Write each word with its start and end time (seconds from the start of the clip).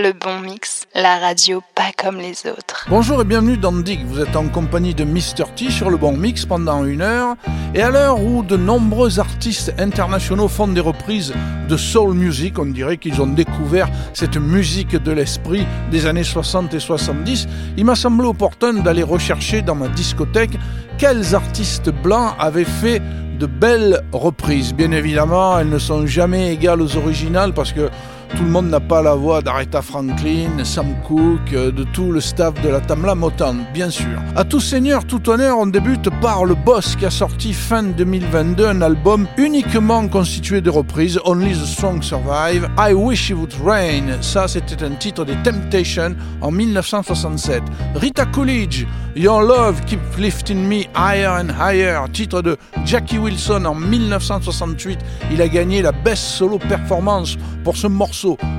Le 0.00 0.12
bon 0.12 0.38
mix, 0.38 0.86
la 0.94 1.18
radio 1.18 1.60
pas 1.74 1.90
comme 2.00 2.18
les 2.18 2.46
autres. 2.46 2.86
Bonjour 2.88 3.20
et 3.20 3.24
bienvenue 3.24 3.56
dans 3.56 3.72
Dig. 3.72 4.06
Vous 4.06 4.20
êtes 4.20 4.36
en 4.36 4.46
compagnie 4.46 4.94
de 4.94 5.02
Mr. 5.02 5.52
T 5.56 5.70
sur 5.70 5.90
le 5.90 5.96
bon 5.96 6.16
mix 6.16 6.46
pendant 6.46 6.84
une 6.84 7.00
heure. 7.00 7.34
Et 7.74 7.82
à 7.82 7.90
l'heure 7.90 8.22
où 8.22 8.44
de 8.44 8.56
nombreux 8.56 9.18
artistes 9.18 9.74
internationaux 9.76 10.46
font 10.46 10.68
des 10.68 10.80
reprises 10.80 11.34
de 11.68 11.76
soul 11.76 12.14
music, 12.14 12.60
on 12.60 12.66
dirait 12.66 12.98
qu'ils 12.98 13.20
ont 13.20 13.26
découvert 13.26 13.88
cette 14.14 14.36
musique 14.36 14.94
de 14.94 15.10
l'esprit 15.10 15.66
des 15.90 16.06
années 16.06 16.22
60 16.22 16.74
et 16.74 16.78
70, 16.78 17.48
il 17.76 17.84
m'a 17.84 17.96
semblé 17.96 18.28
opportun 18.28 18.74
d'aller 18.74 19.02
rechercher 19.02 19.62
dans 19.62 19.74
ma 19.74 19.88
discothèque 19.88 20.56
quels 20.98 21.34
artistes 21.34 21.90
blancs 21.90 22.36
avaient 22.38 22.64
fait 22.64 23.02
de 23.40 23.46
belles 23.46 24.00
reprises. 24.12 24.74
Bien 24.74 24.92
évidemment, 24.92 25.58
elles 25.58 25.68
ne 25.68 25.78
sont 25.78 26.06
jamais 26.06 26.52
égales 26.52 26.82
aux 26.82 26.96
originales 26.96 27.52
parce 27.52 27.72
que 27.72 27.90
tout 28.36 28.44
le 28.44 28.50
monde 28.50 28.68
n'a 28.68 28.80
pas 28.80 29.02
la 29.02 29.14
voix 29.14 29.40
d'Aretha 29.40 29.82
Franklin, 29.82 30.64
Sam 30.64 30.94
Cooke, 31.06 31.52
euh, 31.52 31.72
de 31.72 31.84
tout 31.84 32.12
le 32.12 32.20
staff 32.20 32.54
de 32.62 32.68
la 32.68 32.80
Tamla 32.80 33.14
Motown, 33.14 33.64
bien 33.72 33.90
sûr. 33.90 34.18
À 34.36 34.44
tout 34.44 34.60
seigneur, 34.60 35.04
tout 35.04 35.28
honneur, 35.28 35.58
on 35.58 35.66
débute 35.66 36.10
par 36.20 36.44
le 36.44 36.54
Boss 36.54 36.96
qui 36.96 37.06
a 37.06 37.10
sorti 37.10 37.52
fin 37.52 37.82
2022 37.82 38.66
un 38.66 38.82
album 38.82 39.26
uniquement 39.36 40.06
constitué 40.08 40.60
de 40.60 40.70
reprises, 40.70 41.18
Only 41.24 41.52
the 41.52 41.64
Strong 41.64 42.02
Survive, 42.02 42.68
I 42.78 42.92
Wish 42.92 43.30
It 43.30 43.36
Would 43.36 43.54
Rain, 43.64 44.20
ça 44.20 44.46
c'était 44.48 44.84
un 44.84 44.90
titre 44.90 45.24
des 45.24 45.36
Temptations 45.42 46.14
en 46.40 46.50
1967. 46.50 47.62
Rita 47.94 48.26
Coolidge, 48.26 48.86
Your 49.16 49.42
Love 49.42 49.80
Keep 49.86 50.00
Lifting 50.18 50.66
Me 50.66 50.84
Higher 50.96 51.40
and 51.40 51.48
Higher, 51.58 52.00
titre 52.12 52.42
de 52.42 52.56
Jackie 52.84 53.18
Wilson 53.18 53.64
en 53.64 53.74
1968, 53.74 54.98
il 55.32 55.42
a 55.42 55.48
gagné 55.48 55.82
la 55.82 55.92
Best 55.92 56.22
Solo 56.22 56.58
Performance 56.58 57.36
pour 57.64 57.76
ce 57.76 57.86
morceau 57.86 58.17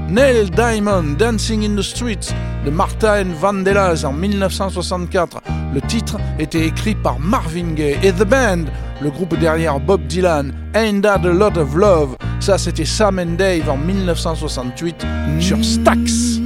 Neil 0.10 0.50
Diamond, 0.50 1.18
Dancing 1.18 1.64
in 1.64 1.76
the 1.76 1.82
Streets 1.82 2.34
de 2.66 2.72
Martha 2.72 3.24
Vandellas 3.24 4.06
en 4.06 4.14
1964. 4.14 5.42
Le 5.74 5.82
titre 5.82 6.18
était 6.40 6.66
écrit 6.66 6.96
par 6.96 7.20
Marvin 7.20 7.74
Gaye 7.74 7.98
et 8.02 8.12
The 8.12 8.24
Band, 8.24 8.66
le 9.02 9.10
groupe 9.10 9.38
derrière 9.38 9.80
Bob 9.80 10.06
Dylan, 10.08 10.54
Ain't 10.74 11.02
That 11.02 11.26
a 11.26 11.34
Lot 11.34 11.58
of 11.58 11.76
Love? 11.76 12.16
Ça, 12.40 12.58
c'était 12.58 12.86
Sam 12.86 13.20
and 13.20 13.36
Dave 13.38 13.70
en 13.70 13.78
1968 13.78 15.06
sur 15.40 15.64
Stax. 15.64 16.40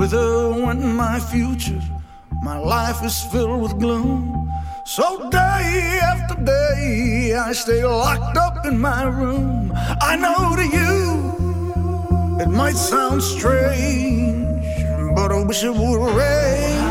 And 0.00 0.08
with 0.10 0.18
her 0.18 0.64
went 0.64 0.82
my 0.82 1.20
future. 1.20 1.82
My 2.42 2.56
life 2.56 3.04
is 3.04 3.22
filled 3.24 3.60
with 3.60 3.78
gloom. 3.78 4.50
So 4.86 5.28
day 5.28 6.00
after 6.02 6.42
day, 6.42 7.34
I 7.34 7.52
stay 7.52 7.84
locked 7.84 8.38
up 8.38 8.64
in 8.64 8.78
my 8.78 9.02
room. 9.02 9.70
I 10.00 10.16
know 10.16 10.56
to 10.56 10.66
you, 10.78 12.40
it 12.40 12.48
might 12.48 12.76
sound 12.76 13.22
strange, 13.22 14.74
but 15.14 15.32
I 15.32 15.44
wish 15.44 15.64
it 15.64 15.74
would 15.74 16.16
rain. 16.16 16.89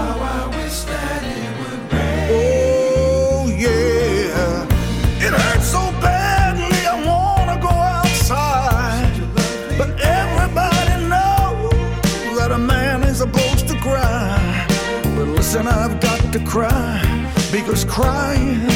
Cry 16.50 17.00
because 17.52 17.86
crying 17.86 18.69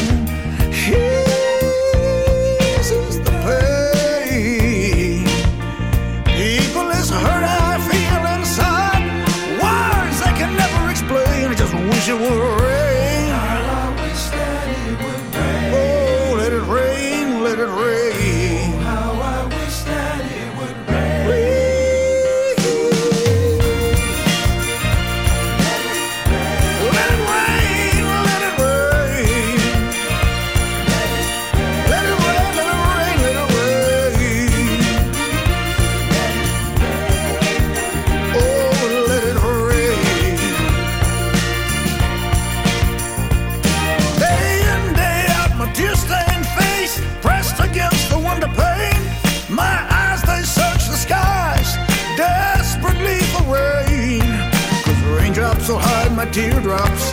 teardrops, 56.33 57.12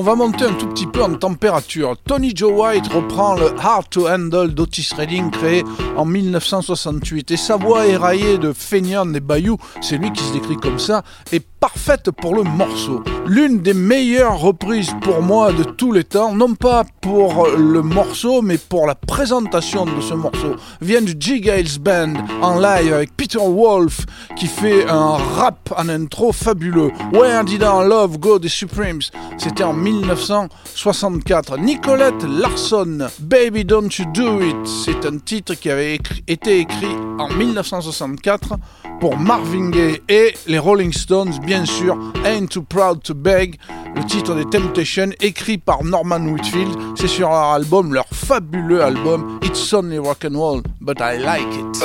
On 0.00 0.02
va 0.02 0.14
monter 0.14 0.46
un 0.46 0.54
tout 0.54 0.66
petit 0.66 0.86
peu 0.86 1.02
en 1.02 1.12
température. 1.12 1.94
Tony 2.06 2.32
Joe 2.34 2.54
White 2.54 2.90
reprend 2.90 3.34
le 3.34 3.52
Hard 3.60 3.90
to 3.90 4.08
Handle 4.08 4.54
d'Otis 4.54 4.94
Redding 4.96 5.30
créé 5.30 5.62
en 5.94 6.06
1968 6.06 7.32
et 7.32 7.36
sa 7.36 7.58
voix 7.58 7.86
éraillée 7.86 8.38
de 8.38 8.54
feignant 8.54 9.04
des 9.04 9.20
bayous, 9.20 9.58
c'est 9.82 9.98
lui 9.98 10.10
qui 10.10 10.24
se 10.24 10.32
décrit 10.32 10.56
comme 10.56 10.78
ça, 10.78 11.02
est 11.32 11.44
parfaite 11.60 12.10
pour 12.10 12.34
le 12.34 12.42
morceau. 12.42 13.02
L'une 13.26 13.60
des 13.60 13.74
meilleures 13.74 14.40
reprises 14.40 14.92
pour 15.02 15.20
moi 15.20 15.52
de 15.52 15.62
tous 15.62 15.92
les 15.92 16.04
temps, 16.04 16.34
non 16.34 16.54
pas 16.54 16.84
pour 17.02 17.48
le 17.48 17.82
morceau, 17.82 18.40
mais 18.40 18.56
pour 18.56 18.86
la 18.86 18.94
présentation 18.94 19.84
de 19.84 20.00
ce 20.00 20.14
morceau, 20.14 20.56
vient 20.80 21.02
du 21.02 21.14
G. 21.20 21.40
Gales 21.40 21.78
Band 21.78 22.14
en 22.40 22.58
live 22.58 22.94
avec 22.94 23.14
Peter 23.14 23.38
Wolf 23.38 24.06
qui 24.36 24.46
fait 24.46 24.88
un 24.88 25.18
rap 25.36 25.74
en 25.76 25.90
intro 25.90 26.32
fabuleux. 26.32 26.90
Where 27.12 27.44
Did 27.44 27.62
Our 27.62 27.84
Love 27.84 28.18
Go 28.18 28.38
des 28.38 28.48
Supremes? 28.48 29.02
C'était 29.36 29.64
en 29.64 29.74
1964. 29.92 31.58
Nicolette 31.58 32.22
Larson, 32.22 33.08
Baby 33.20 33.64
Don't 33.64 33.88
You 33.98 34.04
Do 34.14 34.40
It, 34.40 34.66
c'est 34.66 35.04
un 35.04 35.18
titre 35.18 35.54
qui 35.54 35.68
avait 35.68 35.98
été 36.28 36.60
écrit 36.60 36.94
en 37.18 37.28
1964 37.28 38.54
pour 39.00 39.18
Marvin 39.18 39.70
Gaye 39.70 40.00
et 40.08 40.34
les 40.46 40.58
Rolling 40.58 40.92
Stones, 40.92 41.32
bien 41.44 41.64
sûr, 41.64 41.98
Ain't 42.24 42.46
Too 42.46 42.62
Proud 42.62 43.02
to 43.02 43.14
Beg, 43.14 43.58
le 43.96 44.04
titre 44.04 44.34
des 44.34 44.44
Temptations, 44.44 45.10
écrit 45.20 45.58
par 45.58 45.82
Norman 45.82 46.20
Whitfield. 46.20 46.76
C'est 46.96 47.08
sur 47.08 47.28
leur 47.28 47.52
album, 47.54 47.92
leur 47.92 48.06
fabuleux 48.12 48.82
album, 48.82 49.40
It's 49.42 49.72
Only 49.72 49.98
Rock 49.98 50.24
and 50.24 50.38
Roll, 50.38 50.62
but 50.80 50.98
I 51.00 51.18
like 51.18 51.48
it. 51.54 51.82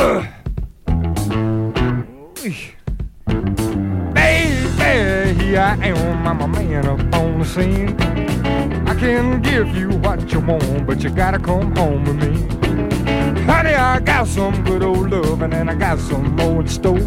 Baby, 4.13 5.24
I 5.53 5.75
am, 5.87 6.27
I'm 6.27 6.41
a 6.41 6.47
man 6.47 6.87
up 6.87 6.99
on 7.15 7.39
the 7.39 7.45
scene. 7.45 7.95
I 8.87 8.95
can 8.95 9.41
give 9.41 9.75
you 9.77 9.89
what 9.99 10.31
you 10.31 10.39
want, 10.39 10.87
but 10.87 11.03
you 11.03 11.09
gotta 11.11 11.37
come 11.37 11.75
home 11.75 12.03
with 12.03 12.15
me. 12.15 12.41
Honey, 13.43 13.75
I 13.75 13.99
got 13.99 14.27
some 14.27 14.63
good 14.63 14.81
old 14.81 15.11
loving 15.11 15.53
and 15.53 15.69
I 15.69 15.75
got 15.75 15.99
some 15.99 16.35
more 16.35 16.61
in 16.61 16.67
store. 16.67 16.99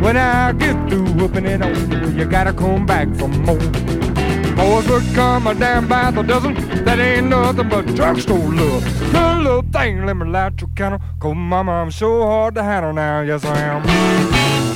When 0.00 0.16
I 0.16 0.52
get 0.52 0.74
through 0.88 1.12
whooping 1.12 1.44
it 1.44 1.62
on 1.62 1.74
you, 1.90 2.08
you 2.18 2.24
gotta 2.24 2.52
come 2.52 2.86
back 2.86 3.08
for 3.14 3.28
more. 3.28 3.58
Boys 4.56 4.88
would 4.88 5.14
come 5.14 5.46
a 5.46 5.54
damn 5.54 5.86
by 5.86 6.10
the 6.10 6.22
dozen. 6.22 6.54
That 6.84 6.98
ain't 6.98 7.28
nothing 7.28 7.68
but 7.68 7.86
drugstore 7.94 8.38
love. 8.38 8.82
Good 9.12 9.38
little 9.42 9.64
thing, 9.70 10.06
let 10.06 10.16
me 10.16 10.26
light 10.26 10.60
your 10.60 10.70
candle. 10.74 11.00
Cause 11.20 11.36
mama, 11.36 11.72
I'm 11.72 11.90
so 11.90 12.22
hard 12.22 12.54
to 12.54 12.62
handle 12.62 12.94
now. 12.94 13.20
Yes, 13.20 13.44
I 13.44 13.58
am. 13.58 14.75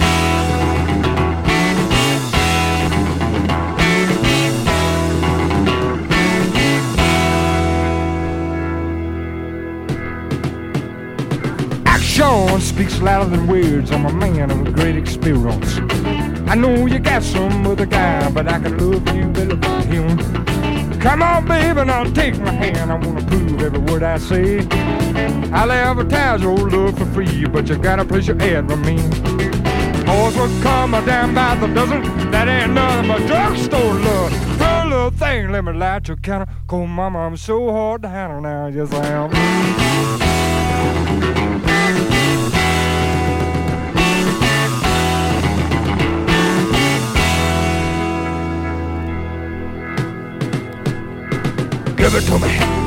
Action 12.23 12.61
speaks 12.61 13.01
louder 13.01 13.31
than 13.31 13.47
words. 13.47 13.91
I'm 13.91 14.05
a 14.05 14.13
man 14.13 14.49
with 14.63 14.75
great 14.75 14.95
experience. 14.95 15.79
I 16.51 16.55
know 16.55 16.85
you 16.85 16.99
got 16.99 17.23
some 17.23 17.67
other 17.67 17.87
guy, 17.87 18.31
but 18.31 18.47
I 18.47 18.61
can 18.61 18.77
love 18.77 19.17
you 19.17 19.25
better 19.29 19.57
than 19.57 19.83
him. 19.89 21.01
Come 21.01 21.23
on, 21.23 21.47
baby, 21.47 21.83
now 21.85 22.05
take 22.05 22.39
my 22.39 22.53
hand. 22.53 22.93
I 22.93 22.97
wanna 22.97 23.25
prove 23.25 23.63
every 23.63 23.79
word 23.79 24.03
I 24.03 24.19
say. 24.19 24.59
I'll 25.51 25.73
advertise 25.73 26.43
your 26.43 26.59
love 26.59 26.99
for 26.99 27.07
free, 27.07 27.47
but 27.47 27.69
you 27.69 27.79
gotta 27.79 28.05
place 28.05 28.27
your 28.27 28.41
ad 28.43 28.69
with 28.69 28.81
me. 28.81 28.97
Boys 30.05 30.37
will 30.37 30.63
come 30.63 30.91
damn 31.07 31.35
by 31.35 31.55
the 31.55 31.69
dozen. 31.73 32.03
That 32.31 32.49
ain't 32.49 32.75
nothing 32.75 33.09
but 33.09 33.27
drugstore 33.27 33.95
love. 33.95 34.59
Girl, 34.59 34.89
little 34.89 35.11
thing, 35.11 35.53
let 35.53 35.65
me 35.65 35.73
light 35.73 36.09
your 36.09 36.19
counter. 36.19 36.53
Cause 36.67 36.87
mama, 36.87 37.21
I'm 37.21 37.39
so 37.39 37.73
hard 37.73 38.03
to 38.03 38.09
handle 38.09 38.43
now. 38.43 38.67
Yes, 38.67 38.93
I 38.93 39.07
am. 39.07 40.30
Give 52.11 52.25
it 52.25 52.27
to 52.27 52.39
me. 52.41 52.80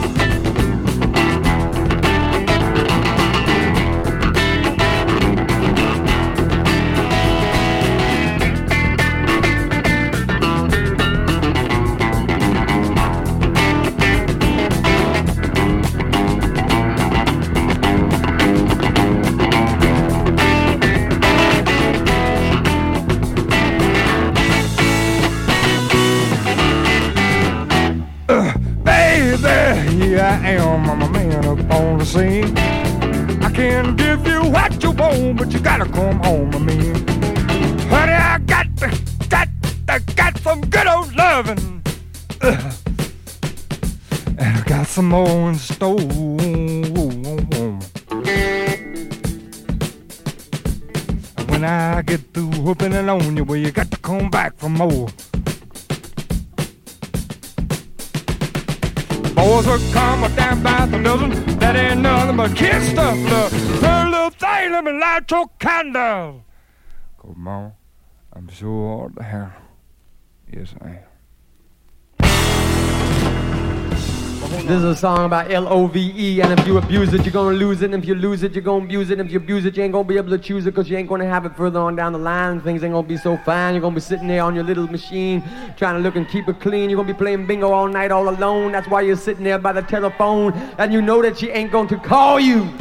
More. 45.13 45.49
And 45.49 45.59
When 51.49 51.63
I 51.63 52.01
get 52.01 52.21
through 52.33 52.49
whooping 52.63 52.93
it 52.93 53.07
on 53.07 53.37
you, 53.37 53.43
well, 53.43 53.57
you 53.57 53.71
got 53.71 53.91
to 53.91 53.97
come 53.97 54.29
back 54.31 54.57
for 54.57 54.69
more. 54.69 55.07
Boys 59.35 59.67
will 59.67 59.91
come 59.91 60.23
a 60.23 60.29
damn 60.35 60.63
by 60.63 60.85
the 60.87 60.99
dozen. 61.03 61.59
That 61.59 61.75
ain't 61.75 62.01
nothing 62.01 62.37
but 62.37 62.55
kid 62.55 62.81
stuff, 62.81 63.17
love. 63.31 63.51
Her 63.81 64.09
little 64.09 64.29
thing, 64.31 64.71
let 64.71 64.83
me 64.83 64.93
light 64.93 65.29
your 65.29 65.47
candle. 65.59 66.43
Come 67.21 67.47
on, 67.47 67.73
I'm 68.33 68.49
so 68.49 68.97
hard 68.97 69.15
to 69.17 69.23
handle. 69.23 69.61
Yes, 70.51 70.73
I 70.81 70.89
am. 70.89 71.12
This 74.61 74.77
is 74.77 74.83
a 74.83 74.95
song 74.95 75.25
about 75.25 75.51
L-O-V-E 75.51 76.39
And 76.39 76.57
if 76.57 76.65
you 76.67 76.77
abuse 76.77 77.11
it, 77.13 77.25
you're 77.25 77.33
gonna 77.33 77.57
lose 77.57 77.81
it 77.81 77.91
And 77.91 78.01
if 78.01 78.07
you 78.07 78.15
lose 78.15 78.43
it, 78.43 78.53
you're 78.53 78.63
gonna 78.63 78.85
abuse 78.85 79.09
it 79.09 79.19
And 79.19 79.27
if 79.27 79.33
you 79.33 79.39
abuse 79.39 79.65
it, 79.65 79.75
you 79.75 79.83
ain't 79.83 79.91
gonna 79.91 80.07
be 80.07 80.15
able 80.15 80.29
to 80.29 80.37
choose 80.37 80.65
it 80.67 80.75
Cause 80.75 80.89
you 80.89 80.95
ain't 80.95 81.09
gonna 81.09 81.27
have 81.27 81.45
it 81.45 81.55
further 81.57 81.79
on 81.79 81.95
down 81.95 82.13
the 82.13 82.19
line. 82.19 82.61
Things 82.61 82.83
ain't 82.83 82.93
gonna 82.93 83.05
be 83.05 83.17
so 83.17 83.35
fine 83.37 83.73
You're 83.73 83.81
gonna 83.81 83.95
be 83.95 84.01
sitting 84.01 84.27
there 84.27 84.43
on 84.43 84.55
your 84.55 84.63
little 84.63 84.87
machine 84.87 85.43
Trying 85.75 85.95
to 85.95 86.01
look 86.01 86.15
and 86.15 86.29
keep 86.29 86.47
it 86.47 86.59
clean. 86.61 86.89
You're 86.89 86.97
gonna 86.97 87.11
be 87.11 87.17
playing 87.17 87.45
bingo 87.47 87.71
all 87.71 87.87
night 87.87 88.11
all 88.11 88.29
alone 88.29 88.71
That's 88.71 88.87
why 88.87 89.01
you're 89.01 89.17
sitting 89.17 89.43
there 89.43 89.57
by 89.57 89.73
the 89.73 89.81
telephone. 89.81 90.53
And 90.77 90.93
you 90.93 91.01
know 91.01 91.21
that 91.23 91.39
she 91.39 91.49
ain't 91.49 91.71
going 91.71 91.87
to 91.89 91.97
call 91.97 92.39
you 92.39 92.71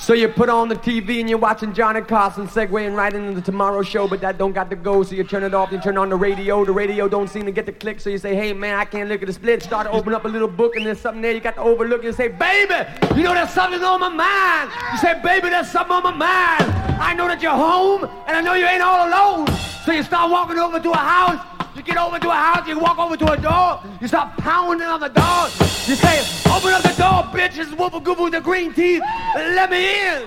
So 0.00 0.14
you 0.14 0.28
put 0.28 0.48
on 0.48 0.70
the 0.70 0.76
TV 0.76 1.20
and 1.20 1.28
you're 1.28 1.38
watching 1.38 1.74
Johnny 1.74 2.00
Carson 2.00 2.48
segueing 2.48 2.96
right 2.96 3.12
into 3.12 3.34
the 3.34 3.42
tomorrow 3.42 3.82
show, 3.82 4.08
but 4.08 4.22
that 4.22 4.38
don't 4.38 4.54
got 4.54 4.70
to 4.70 4.76
go. 4.76 5.02
So 5.02 5.14
you 5.14 5.24
turn 5.24 5.44
it 5.44 5.52
off, 5.52 5.70
you 5.70 5.78
turn 5.78 5.98
on 5.98 6.08
the 6.08 6.16
radio. 6.16 6.64
The 6.64 6.72
radio 6.72 7.06
don't 7.06 7.28
seem 7.28 7.44
to 7.44 7.52
get 7.52 7.66
the 7.66 7.72
click. 7.72 8.00
So 8.00 8.08
you 8.08 8.16
say, 8.16 8.34
hey 8.34 8.54
man, 8.54 8.76
I 8.76 8.86
can't 8.86 9.10
look 9.10 9.20
at 9.20 9.26
the 9.26 9.32
split. 9.34 9.62
Start 9.62 9.86
to 9.86 9.92
open 9.92 10.14
up 10.14 10.24
a 10.24 10.28
little 10.28 10.48
book 10.48 10.74
and 10.74 10.86
there's 10.86 10.98
something 10.98 11.20
there 11.20 11.32
you 11.32 11.40
got 11.40 11.56
to 11.56 11.60
overlook. 11.60 12.02
You 12.02 12.14
say, 12.14 12.28
baby, 12.28 12.76
you 13.14 13.22
know 13.22 13.34
there's 13.34 13.50
something 13.50 13.82
on 13.84 14.00
my 14.00 14.08
mind. 14.08 14.70
You 14.92 14.98
say, 14.98 15.20
baby, 15.22 15.50
there's 15.50 15.70
something 15.70 15.92
on 15.92 16.02
my 16.02 16.14
mind. 16.14 16.72
I 16.98 17.12
know 17.12 17.28
that 17.28 17.42
you're 17.42 17.52
home 17.52 18.04
and 18.26 18.34
I 18.34 18.40
know 18.40 18.54
you 18.54 18.64
ain't 18.64 18.82
all 18.82 19.06
alone. 19.06 19.48
So 19.84 19.92
you 19.92 20.02
start 20.02 20.30
walking 20.30 20.58
over 20.58 20.80
to 20.80 20.90
a 20.92 20.96
house. 20.96 21.49
You 21.76 21.82
get 21.82 21.96
over 21.96 22.18
to 22.18 22.28
a 22.28 22.34
house, 22.34 22.66
you 22.66 22.78
walk 22.78 22.98
over 22.98 23.16
to 23.16 23.32
a 23.32 23.36
door, 23.36 23.80
you 24.00 24.08
start 24.08 24.36
pounding 24.38 24.86
on 24.86 25.00
the 25.00 25.08
door. 25.08 25.44
You 25.86 25.94
say, 25.94 26.20
open 26.50 26.72
up 26.72 26.82
the 26.82 26.94
door, 26.98 27.22
bitch, 27.32 27.58
it's 27.58 27.70
Whoopa 27.70 28.02
Goop 28.02 28.18
with 28.20 28.32
the 28.32 28.40
green 28.40 28.72
teeth. 28.72 29.02
Let 29.34 29.70
me 29.70 30.08
in. 30.08 30.24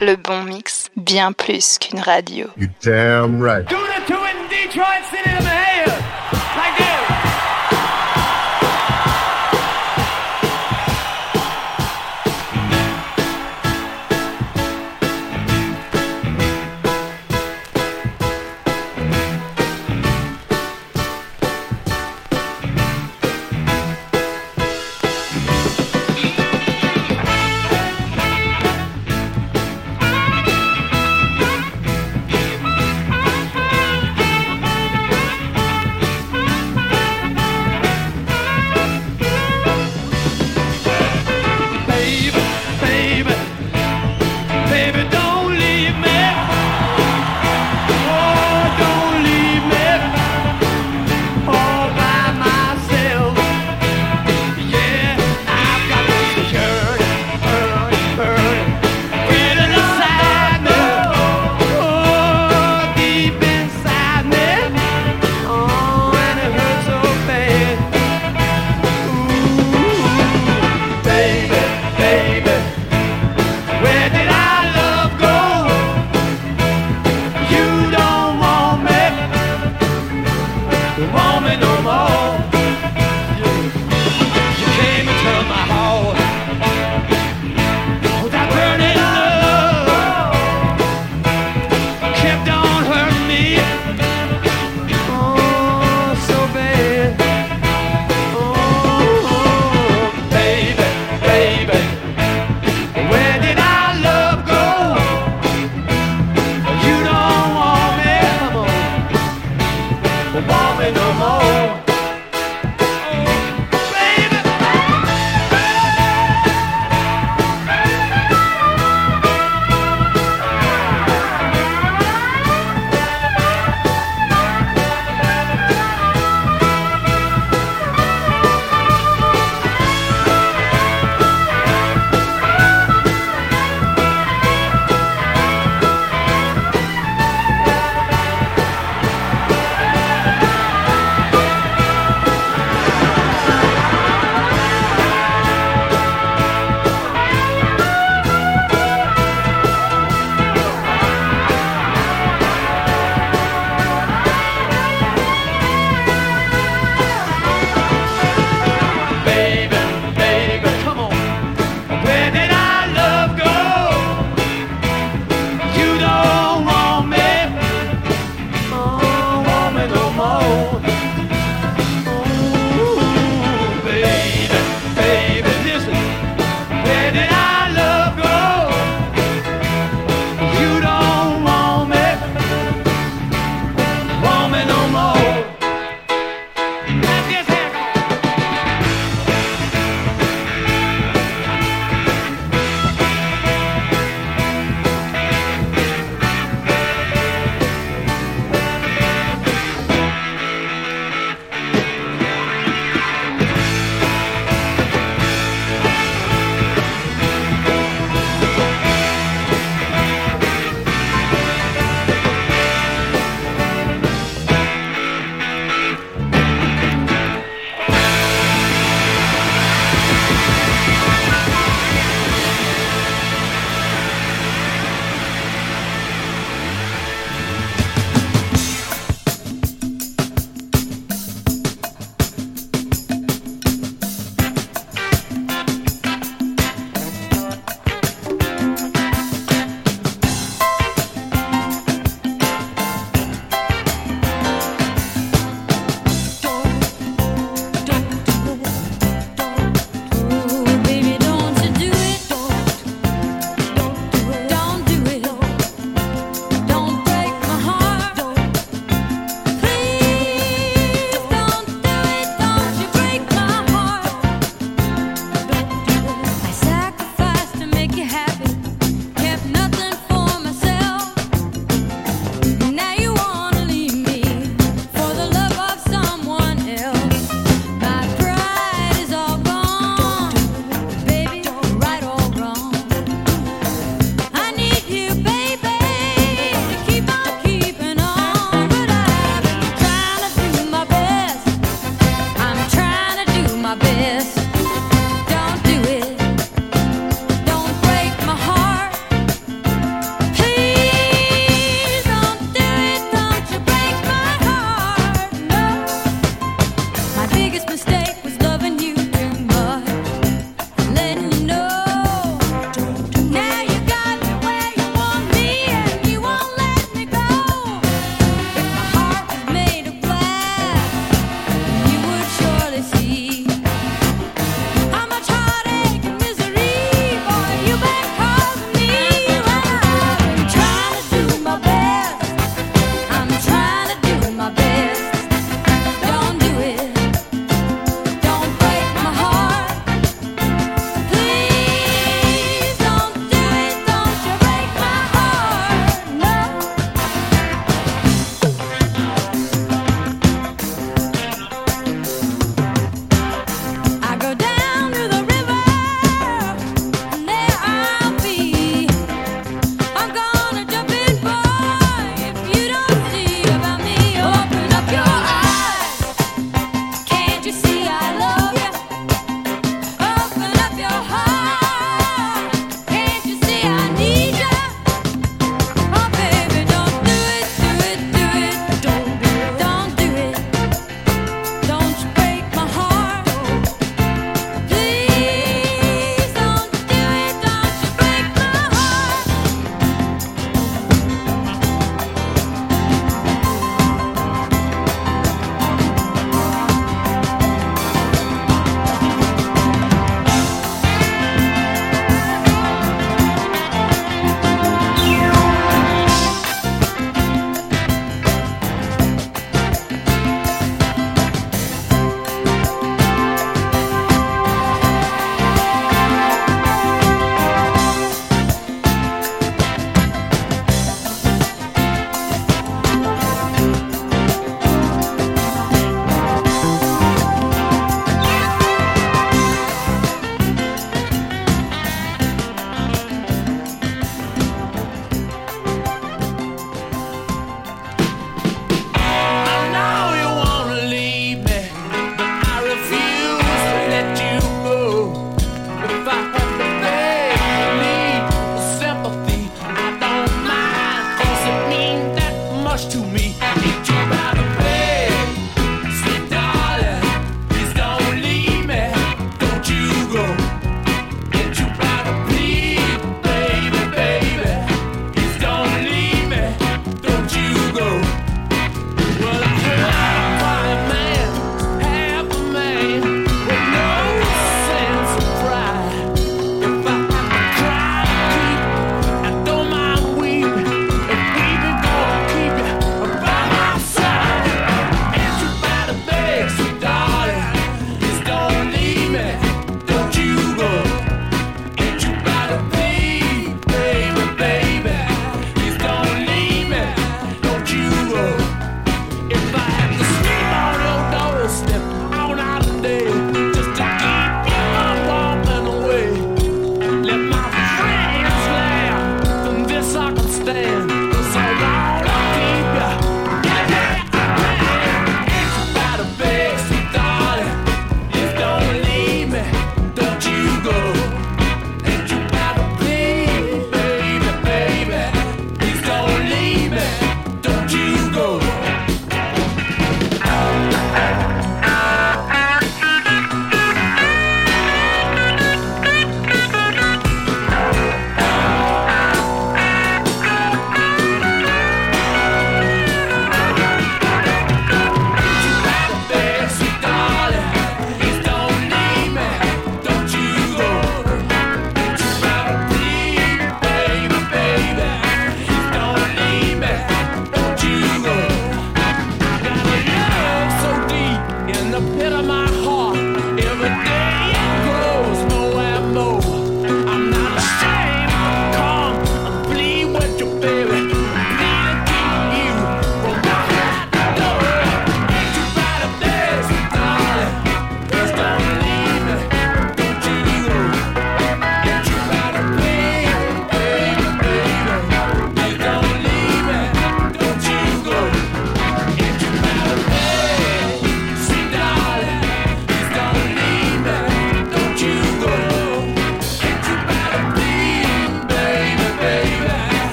Le 0.00 0.16
bon 0.16 0.44
mix, 0.44 0.88
bien 0.96 1.32
plus 1.34 1.78
qu'une 1.78 2.00
radio. 2.00 2.50
You 2.56 2.70
damn 2.80 3.40
right. 3.40 3.68
Do 3.68 3.76
the 3.76 4.02
two 4.06 4.24
in 4.24 4.48
Detroit 4.48 5.04
City 5.10 5.30
of. 5.36 5.44
Thank 6.54 6.80
you. 6.80 6.86
Billy 6.86 6.89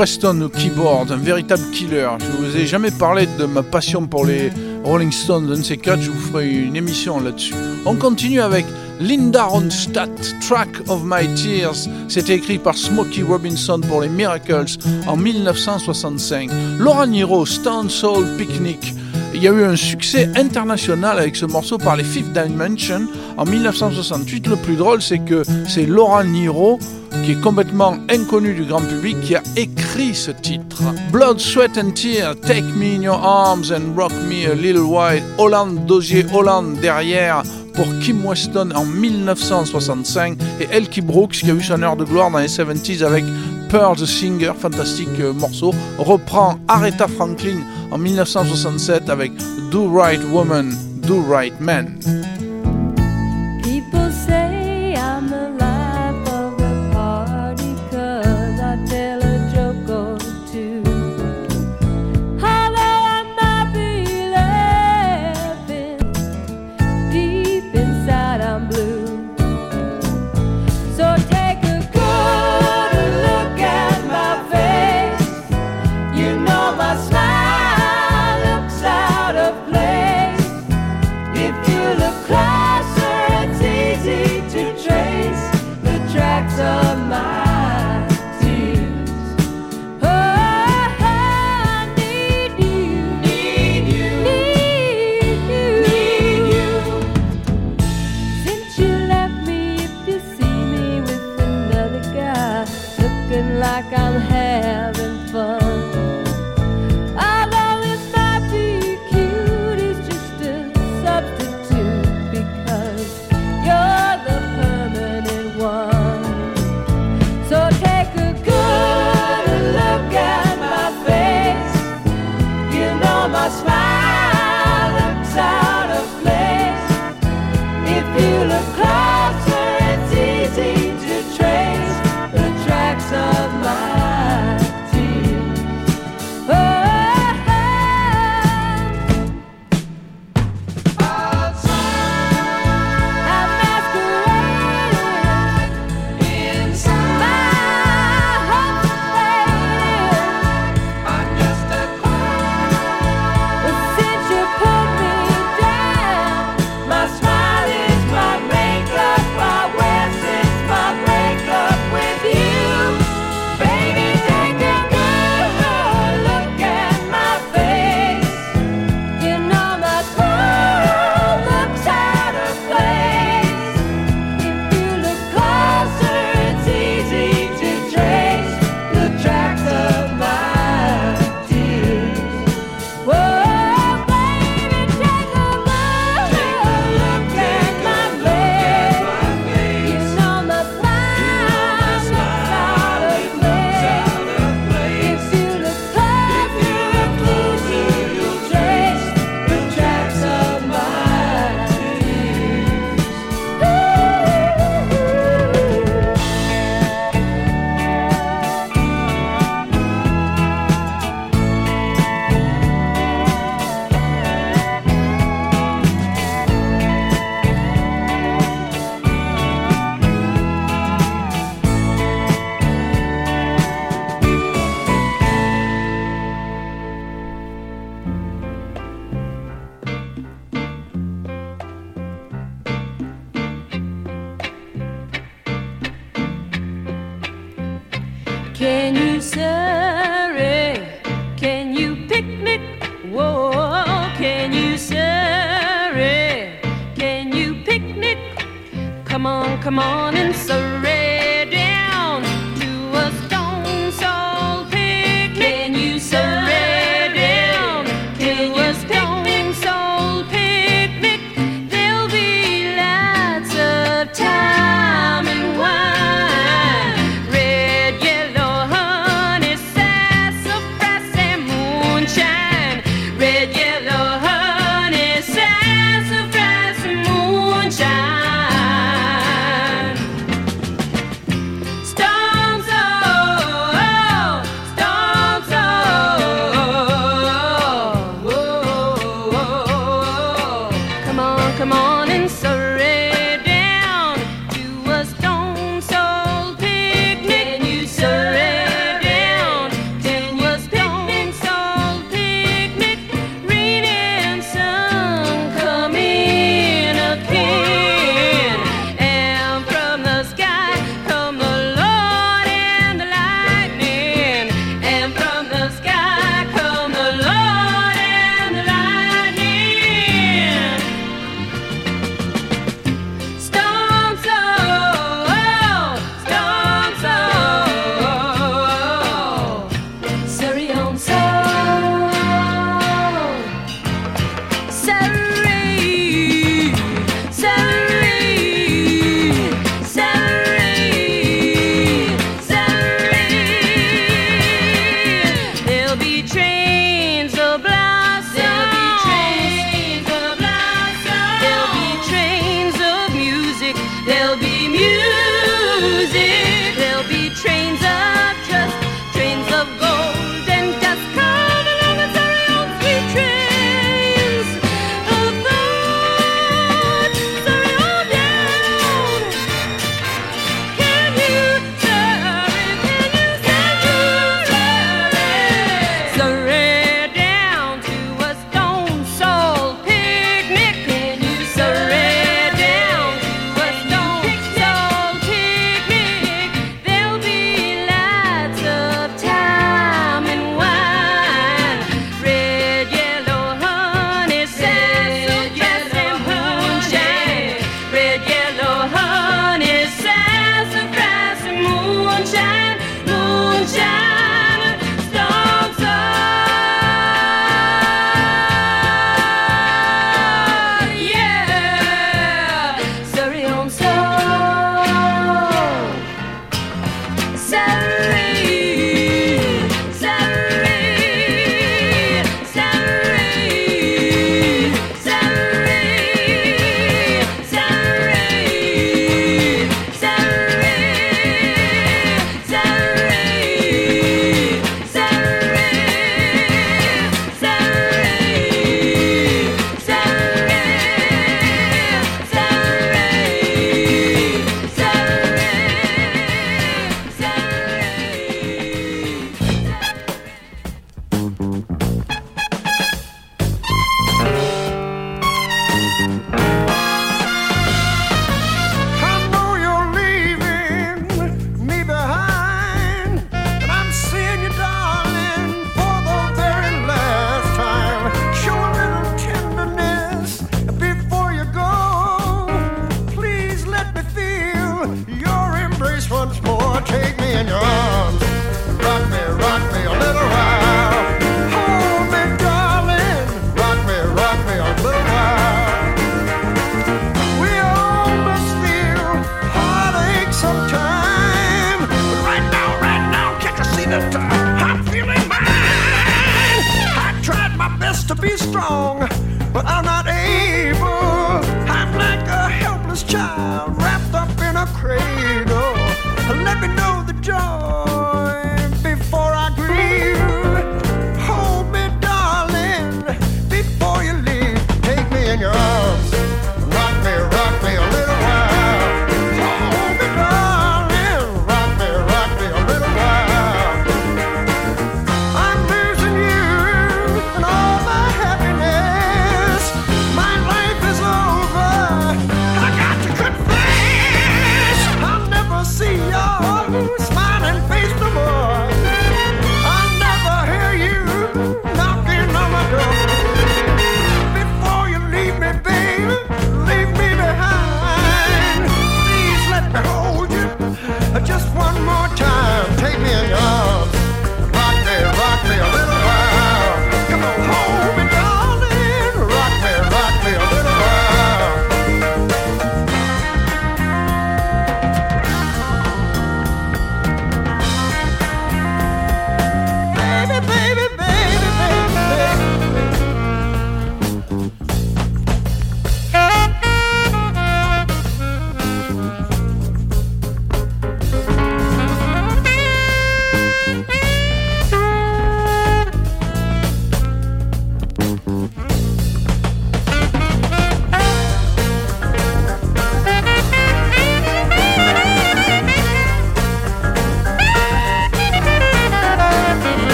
Preston 0.00 0.40
au 0.40 0.48
keyboard, 0.48 1.12
un 1.12 1.18
véritable 1.18 1.62
killer. 1.72 2.08
Je 2.20 2.42
vous 2.42 2.56
ai 2.56 2.66
jamais 2.66 2.90
parlé 2.90 3.28
de 3.38 3.44
ma 3.44 3.62
passion 3.62 4.06
pour 4.06 4.24
les 4.24 4.50
Rolling 4.82 5.12
Stones 5.12 5.62
ces 5.62 5.76
quatre, 5.76 6.00
je 6.00 6.10
vous 6.10 6.18
ferai 6.18 6.48
une 6.48 6.74
émission 6.74 7.20
là-dessus. 7.20 7.52
On 7.84 7.96
continue 7.96 8.40
avec 8.40 8.64
Linda 8.98 9.44
Ronstadt, 9.44 10.10
Track 10.40 10.88
of 10.88 11.02
My 11.04 11.28
Tears. 11.34 11.86
C'était 12.08 12.36
écrit 12.36 12.56
par 12.56 12.78
Smokey 12.78 13.20
Robinson 13.20 13.78
pour 13.86 14.00
les 14.00 14.08
Miracles 14.08 14.78
en 15.06 15.18
1965. 15.18 16.48
Laura 16.78 17.06
Niro, 17.06 17.44
Stone 17.44 17.90
Soul 17.90 18.38
Picnic. 18.38 18.94
Il 19.34 19.42
y 19.42 19.48
a 19.48 19.52
eu 19.52 19.64
un 19.64 19.76
succès 19.76 20.30
international 20.34 21.18
avec 21.18 21.36
ce 21.36 21.44
morceau 21.44 21.76
par 21.76 21.96
les 21.96 22.04
Fifth 22.04 22.32
Dimension 22.32 23.06
en 23.36 23.44
1968. 23.44 24.46
Le 24.46 24.56
plus 24.56 24.76
drôle, 24.76 25.02
c'est 25.02 25.18
que 25.18 25.42
c'est 25.68 25.84
Laura 25.84 26.24
Niro 26.24 26.78
qui 27.24 27.32
est 27.32 27.40
complètement 27.40 27.96
inconnu 28.08 28.54
du 28.54 28.64
grand 28.64 28.80
public, 28.80 29.20
qui 29.20 29.34
a 29.34 29.39
écrit 29.56 30.14
ce 30.14 30.30
titre. 30.30 30.82
Blood, 31.12 31.38
Sweat 31.40 31.76
and 31.78 31.92
Tears, 31.92 32.36
Take 32.46 32.64
Me 32.76 32.96
in 32.96 33.02
Your 33.02 33.18
Arms 33.22 33.72
and 33.72 33.94
Rock 33.96 34.12
Me 34.28 34.46
a 34.50 34.54
Little 34.54 34.82
While, 34.82 35.22
Holland, 35.38 35.86
Dosier 35.86 36.24
Holland 36.32 36.80
derrière 36.80 37.42
pour 37.74 37.86
Kim 38.00 38.24
Weston 38.24 38.70
en 38.74 38.84
1965 38.84 40.38
et 40.60 40.68
Elkie 40.70 41.00
Brooks 41.00 41.32
qui 41.32 41.50
a 41.50 41.54
eu 41.54 41.62
son 41.62 41.82
heure 41.82 41.96
de 41.96 42.04
gloire 42.04 42.30
dans 42.30 42.38
les 42.38 42.46
70s 42.46 43.04
avec 43.04 43.24
Pearl 43.70 43.96
the 43.96 44.04
Singer, 44.06 44.52
fantastique 44.58 45.08
euh, 45.20 45.32
morceau, 45.32 45.72
reprend 45.98 46.58
Aretha 46.66 47.06
Franklin 47.06 47.60
en 47.90 47.98
1967 47.98 49.08
avec 49.08 49.32
Do 49.70 49.88
Right 49.92 50.20
Woman, 50.32 50.74
Do 51.06 51.22
Right 51.22 51.58
Man. 51.60 51.96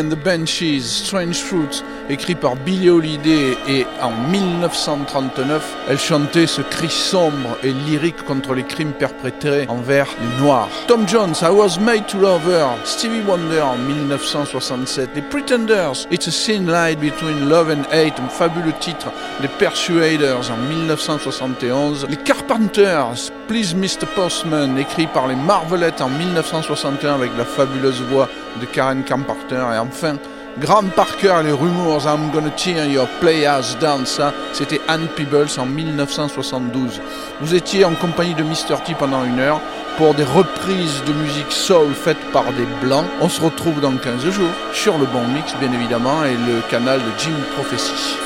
And 0.00 0.10
the 0.10 0.16
Banshees, 0.16 0.86
Strange 0.86 1.42
Fruits, 1.42 1.82
écrit 2.10 2.34
par 2.34 2.56
Billie 2.56 2.90
Holiday 2.90 3.56
et 3.68 3.86
en 4.02 4.10
1939, 4.10 5.76
elle 5.88 5.98
chantait 5.98 6.46
ce 6.46 6.60
cri 6.60 6.90
sombre 6.90 7.56
et 7.62 7.72
lyrique 7.72 8.24
contre 8.24 8.54
les 8.54 8.64
crimes 8.64 8.92
perpétrés 8.92 9.66
envers 9.68 10.08
les 10.20 10.42
Noirs. 10.42 10.68
Tom 10.88 11.06
Jones, 11.06 11.34
I 11.42 11.50
Was 11.50 11.78
Made 11.80 12.06
to 12.06 12.18
Love 12.18 12.48
Her, 12.48 12.68
Stevie 12.84 13.22
Wonder 13.26 13.60
en 13.60 13.76
1967, 13.76 15.10
les 15.14 15.22
Pretenders, 15.22 16.06
It's 16.10 16.26
a 16.26 16.30
Thin 16.30 16.66
Line 16.66 16.98
Between 16.98 17.48
Love 17.48 17.70
and 17.70 17.84
Hate, 17.92 18.18
un 18.18 18.28
fabuleux 18.28 18.74
titre, 18.80 19.08
les 19.40 19.48
Persuaders 19.48 20.50
en 20.50 20.56
1971, 20.56 22.06
les 22.08 22.16
Carpenters, 22.16 23.30
Please 23.46 23.74
Mr. 23.74 24.06
Postman, 24.14 24.78
écrit 24.78 25.06
par 25.06 25.28
les 25.28 25.36
Marvelettes 25.36 26.00
en 26.00 26.08
1961 26.08 27.14
avec 27.14 27.30
la 27.38 27.44
fabuleuse 27.44 28.02
voix 28.10 28.28
de 28.60 28.66
Karen 28.66 29.04
Carpenter 29.04 29.62
et 29.74 29.78
enfin 29.78 30.16
Graham 30.58 30.90
Parker 30.90 31.42
les 31.44 31.52
Rumors 31.52 32.04
I'm 32.06 32.30
Gonna 32.32 32.50
Tear 32.50 32.86
Your 32.86 33.06
Playhouse 33.20 33.76
Down, 33.80 34.04
ça 34.04 34.32
c'était 34.52 34.80
Anne 34.88 35.06
Peebles 35.16 35.48
en 35.58 35.66
1972. 35.66 37.00
Vous 37.40 37.54
étiez 37.54 37.84
en 37.84 37.94
compagnie 37.94 38.34
de 38.34 38.42
Mr. 38.42 38.82
T 38.84 38.94
pendant 38.94 39.24
une 39.24 39.38
heure 39.38 39.60
pour 39.96 40.14
des 40.14 40.24
reprises 40.24 41.02
de 41.06 41.12
musique 41.12 41.52
soul 41.52 41.94
faites 41.94 42.20
par 42.32 42.52
des 42.52 42.66
blancs. 42.82 43.06
On 43.20 43.28
se 43.28 43.40
retrouve 43.40 43.80
dans 43.80 43.96
15 43.96 44.28
jours 44.30 44.50
sur 44.72 44.98
le 44.98 45.06
bon 45.06 45.26
mix 45.28 45.54
bien 45.60 45.72
évidemment 45.72 46.24
et 46.24 46.34
le 46.34 46.60
canal 46.68 46.98
de 46.98 47.18
Jim 47.18 47.36
Prophecy. 47.54 48.16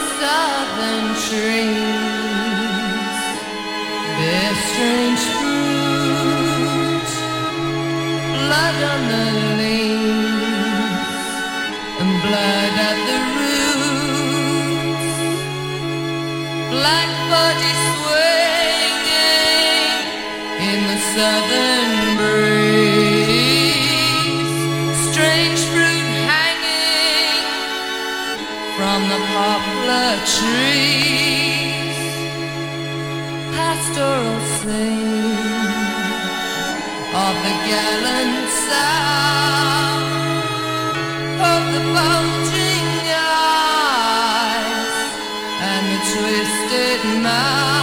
Blood 12.24 12.74
at 12.90 12.98
the 13.10 13.18
roots, 13.38 15.16
black 16.74 17.10
in 20.70 20.78
the 20.90 20.98
southern 21.14 21.92
breeze, 22.20 23.40
strange 25.10 25.60
fruit 25.72 26.10
hanging 26.32 27.46
from 28.76 29.00
the 29.12 29.20
poplar 29.34 30.12
trees. 30.38 31.98
Pastoral 33.56 34.40
of 37.14 37.34
the 37.44 37.54
gallant 37.68 38.48
sound 38.68 39.93
twisted 46.14 47.22
mouth. 47.22 47.73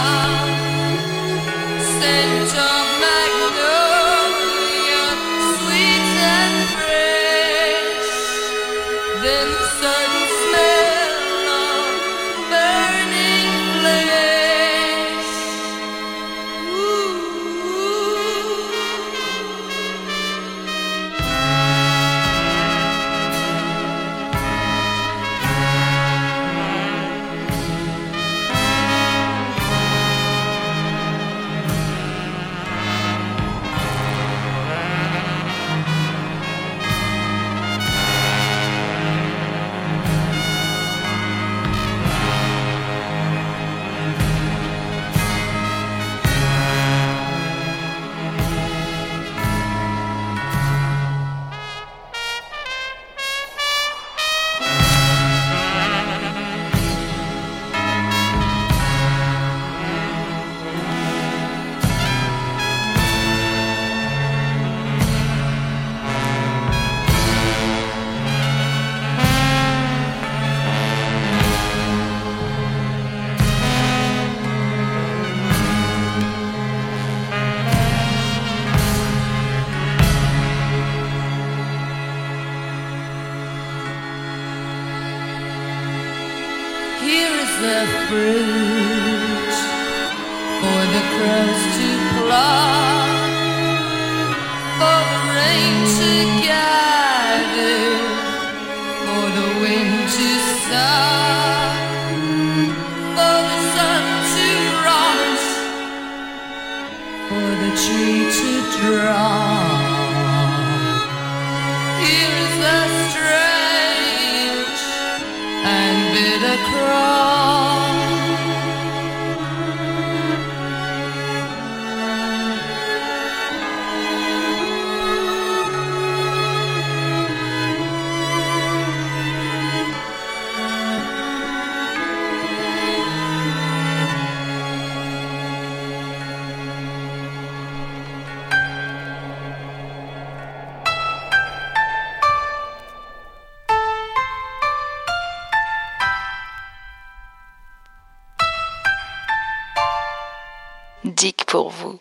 Pour 151.46 151.70
vous. 151.70 152.00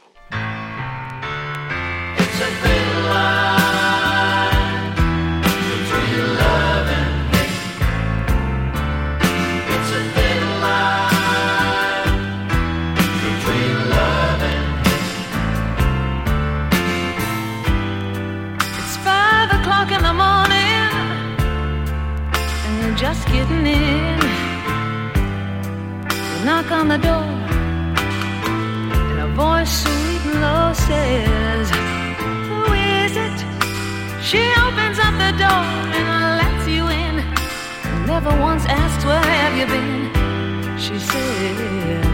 Never 38.23 38.39
once 38.39 38.65
asked 38.67 39.03
Where 39.03 39.19
have 39.19 39.57
you 39.57 39.65
been? 39.65 40.77
She 40.77 40.99
said, 40.99 42.05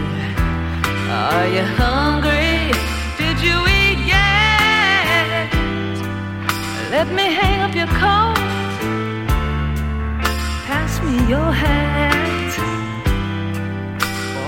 Are 1.10 1.46
you 1.46 1.64
hungry? 1.76 2.72
Did 3.18 3.36
you 3.46 3.56
eat 3.68 3.98
yet? 4.08 5.52
Let 6.90 7.08
me 7.08 7.24
hang 7.24 7.60
up 7.60 7.74
your 7.74 7.88
coat. 8.00 8.40
Pass 10.64 10.98
me 11.02 11.12
your 11.28 11.52
hat. 11.52 12.52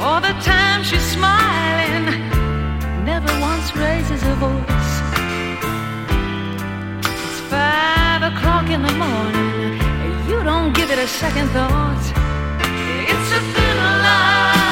All 0.00 0.20
the 0.22 0.32
time 0.40 0.82
she's 0.82 1.04
smiling, 1.16 2.06
never 3.04 3.30
once 3.38 3.76
raises 3.76 4.22
her 4.22 4.36
voice. 4.36 4.92
It's 7.04 7.40
five 7.52 8.22
o'clock 8.32 8.70
in 8.70 8.80
the 8.80 8.94
morning, 8.94 9.49
you 10.30 10.42
don't 10.44 10.72
give 10.72 10.90
it 10.92 10.98
a 10.98 11.08
second 11.08 11.48
thought. 11.48 12.04
It's 13.12 13.30
a 13.38 13.40
thin 13.54 13.78
line 14.06 14.70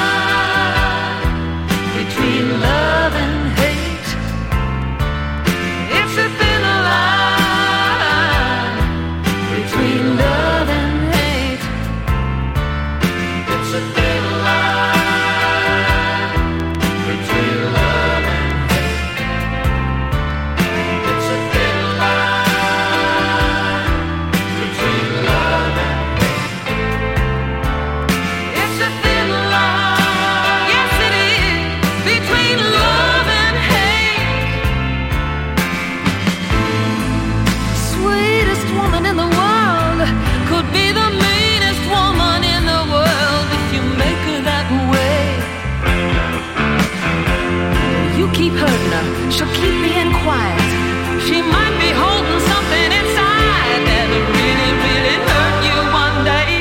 between 1.99 2.45
love 2.61 3.08
she'll 49.33 49.55
keep 49.61 49.76
being 49.83 50.12
quiet. 50.24 50.68
She 51.26 51.43
might 51.43 51.76
be 51.85 51.91
holding 52.03 52.41
something 52.51 52.93
inside 53.01 53.49
really, 54.39 54.72
really 54.87 55.16
hurt 55.29 55.57
you 55.68 55.79
one 56.05 56.18
day. 56.35 56.53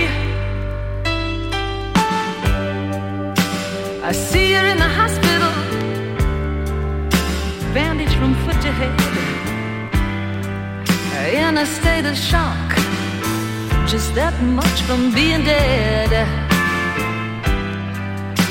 I 4.03 4.11
see 4.11 4.53
her 4.53 4.65
in 4.73 4.77
the 4.77 4.91
hospital, 5.01 5.53
bandaged 7.73 8.15
from 8.19 8.33
foot 8.43 8.59
to 8.65 8.71
head, 8.79 8.95
in 11.33 11.57
a 11.57 11.65
state 11.65 12.05
of 12.05 12.17
shock, 12.17 12.69
just 13.87 14.13
that 14.15 14.35
much 14.41 14.81
from 14.87 15.13
being 15.13 15.43
dead. 15.43 16.11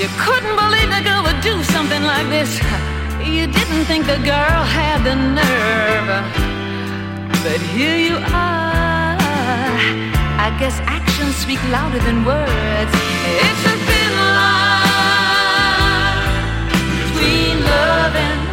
You 0.00 0.08
couldn't 0.24 0.56
believe 0.62 0.88
the 0.96 1.02
girl 1.08 1.22
would 1.26 1.40
do 1.40 1.62
something 1.74 2.02
like 2.02 2.28
this. 2.28 2.60
You 3.26 3.46
didn't 3.46 3.84
think 3.86 4.06
the 4.06 4.18
girl 4.18 4.62
had 4.78 5.02
the 5.04 5.14
nerve, 5.14 6.08
but 7.44 7.60
here 7.74 7.96
you 7.96 8.16
are. 8.16 9.16
I 10.46 10.56
guess 10.60 10.78
actions 10.86 11.34
speak 11.36 11.60
louder 11.70 11.98
than 11.98 12.24
words. 12.24 12.92
It's 13.44 13.64
a 13.72 13.76
thin 13.88 14.12
line 14.22 15.06
between 17.02 17.54
love 17.64 18.14
and 18.14 18.45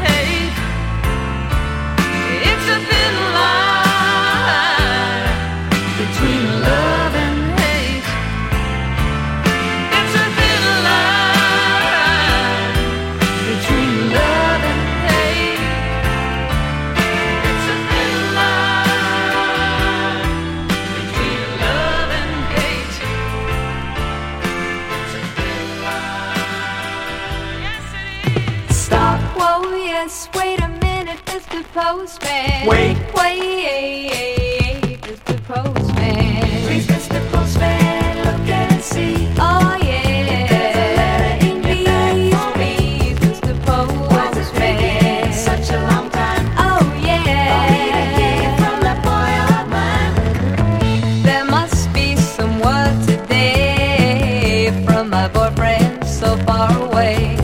Postman. 31.93 32.65
Wait. 32.65 32.97
Wait, 33.15 34.99
Mr. 35.03 35.37
Postman. 35.45 36.41
Please, 36.65 36.87
Mr. 36.87 37.19
Postman, 37.31 38.17
look 38.25 38.49
and 38.49 38.81
see. 38.81 39.27
Oh, 39.37 39.77
yeah. 39.79 40.47
There's 40.49 40.75
a 40.75 40.87
letter 40.99 41.45
in 41.45 41.61
please, 41.61 42.33
please, 42.55 43.19
Mr. 43.19 43.53
Postman. 43.63 45.33
such 45.33 45.69
a 45.69 45.79
long 45.91 46.09
time. 46.09 46.45
Oh, 46.57 46.81
yeah. 47.05 48.57
From 48.57 48.77
that 48.87 48.99
boy 49.09 49.33
of 49.53 49.65
mine. 49.69 51.21
There 51.21 51.45
must 51.45 51.93
be 51.93 52.15
some 52.15 52.59
word 52.59 52.97
today 53.05 54.71
from 54.83 55.11
my 55.11 55.27
boyfriend 55.27 56.03
so 56.07 56.37
far 56.37 56.71
away. 56.87 57.37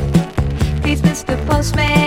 Please, 0.81 1.01
Mr. 1.03 1.37
Postman, 1.45 1.98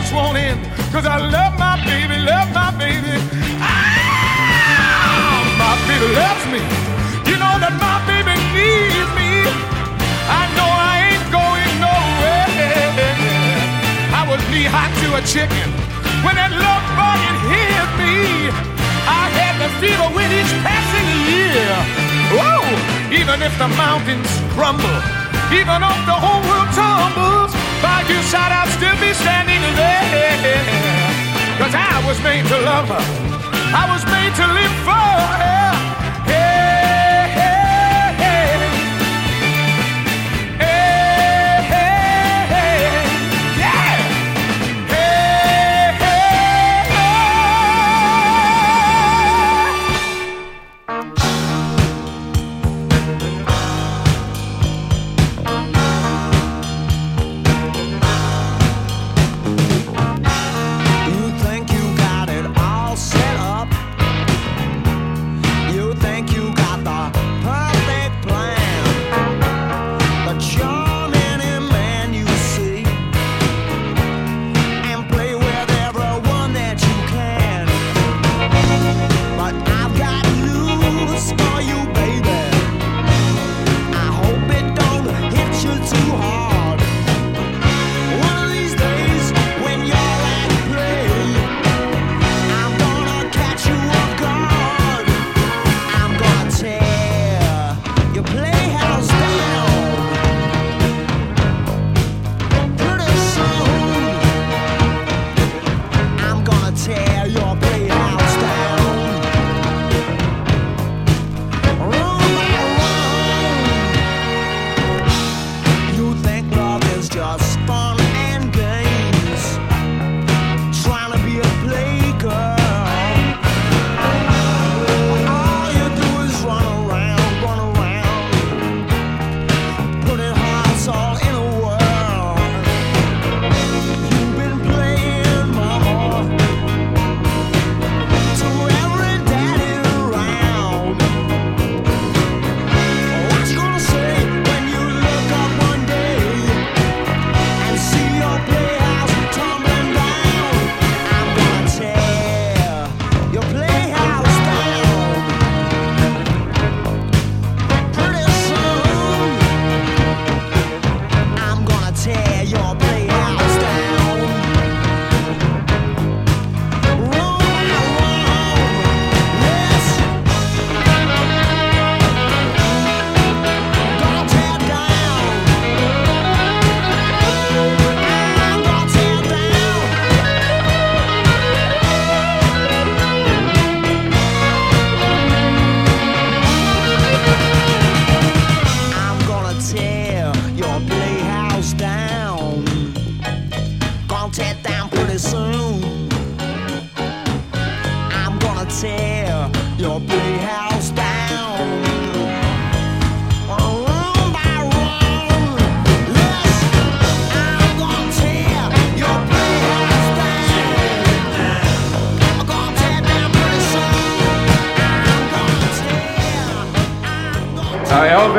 love 0.00 0.12
won't 0.12 0.38
end. 0.38 0.60
Cause 0.92 1.06
I 1.06 1.18
love 1.18 1.58
my 1.58 1.76
baby, 1.84 2.16
love 2.24 2.48
my 2.54 2.70
baby. 2.78 3.14
Ah, 3.60 5.44
my 5.60 5.74
baby 5.88 6.08
loves 6.16 6.44
me. 6.48 6.62
You 7.28 7.36
know 7.36 7.54
that 7.60 7.74
my 7.76 7.98
baby 8.08 8.34
needs 8.56 9.10
me. 9.18 9.44
I 10.40 10.42
know 10.56 10.68
I 10.68 10.94
ain't 11.12 11.26
going 11.28 11.72
nowhere. 11.84 12.48
I 14.16 14.22
was 14.28 14.40
knee 14.50 14.68
high 14.68 14.92
to 15.04 15.08
a 15.20 15.22
chicken 15.22 15.68
when 16.24 16.34
that 16.36 16.52
love 16.52 16.84
bug 16.96 17.20
it 17.20 17.36
hit 17.52 17.88
me. 18.00 18.48
I 19.04 19.28
had 19.36 19.54
the 19.60 19.68
fever 19.80 20.08
with 20.16 20.30
each 20.32 20.52
passing 20.64 21.08
year. 21.28 21.72
Whoa! 22.32 22.64
Even 23.12 23.42
if 23.42 23.52
the 23.58 23.68
mountains 23.76 24.30
crumble, 24.54 24.98
even 25.52 25.82
if 25.82 25.98
the 26.06 26.16
whole 26.16 26.40
world 26.48 26.70
tumbles, 26.72 27.59
by 27.82 28.02
your 28.08 28.22
side 28.22 28.52
I'll 28.52 28.70
still 28.78 28.96
be 29.00 29.12
standing 29.12 29.62
there. 29.76 30.60
Cause 31.58 31.74
I 31.74 32.02
was 32.06 32.18
made 32.22 32.46
to 32.46 32.58
love 32.60 32.88
her. 32.88 33.04
I 33.74 33.84
was 33.92 34.02
made 34.06 34.32
to 34.40 34.46
live 34.58 34.74
for 34.86 35.16
her. 35.42 35.89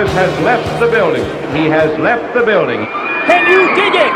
Has 0.01 0.43
left 0.43 0.79
the 0.79 0.87
building. 0.87 1.23
He 1.55 1.69
has 1.69 1.97
left 1.99 2.33
the 2.33 2.43
building. 2.43 2.85
Can 3.27 3.45
you 3.47 3.73
dig 3.75 3.93
it? 3.93 4.10